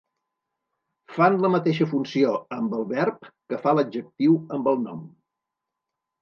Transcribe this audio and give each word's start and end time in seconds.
Fan 1.17 1.35
la 1.43 1.51
mateixa 1.55 1.87
funció 1.91 2.31
amb 2.57 2.73
el 2.79 2.87
verb 2.93 3.29
que 3.53 3.61
fa 3.67 3.75
l'adjectiu 3.81 4.41
amb 4.59 4.73
el 4.73 4.83
nom. 4.89 5.07